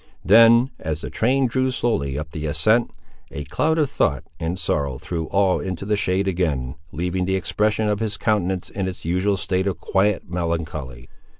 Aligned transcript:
Then, 0.25 0.71
as 0.79 1.01
the 1.01 1.11
train 1.11 1.45
drew 1.45 1.69
slowly 1.69 2.17
up 2.17 2.31
the 2.31 2.47
ascent, 2.47 2.89
a 3.29 3.43
cloud 3.43 3.77
of 3.77 3.87
thought 3.87 4.23
and 4.39 4.57
sorrow 4.57 4.97
threw 4.97 5.25
all 5.27 5.59
into 5.59 5.85
the 5.85 5.95
shade 5.95 6.27
again, 6.27 6.73
leaving 6.91 7.25
the 7.25 7.35
expression 7.35 7.87
of 7.87 7.99
his 7.99 8.17
countenance 8.17 8.71
in 8.71 8.87
its 8.87 9.05
usual 9.05 9.37
state 9.37 9.67
of 9.67 9.79
quiet 9.79 10.27
melancholy. 10.27 11.07